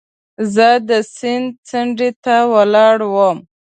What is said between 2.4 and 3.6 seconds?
ولاړ وم.